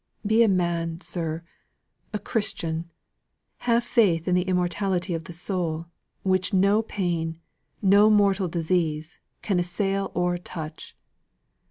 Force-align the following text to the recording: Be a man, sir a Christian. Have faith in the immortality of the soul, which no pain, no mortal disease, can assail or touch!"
Be 0.25 0.41
a 0.41 0.47
man, 0.47 0.99
sir 0.99 1.43
a 2.11 2.17
Christian. 2.17 2.89
Have 3.57 3.83
faith 3.83 4.27
in 4.27 4.33
the 4.33 4.41
immortality 4.41 5.13
of 5.13 5.25
the 5.25 5.31
soul, 5.31 5.85
which 6.23 6.55
no 6.55 6.81
pain, 6.81 7.37
no 7.83 8.09
mortal 8.09 8.47
disease, 8.47 9.19
can 9.43 9.59
assail 9.59 10.09
or 10.15 10.39
touch!" 10.39 10.97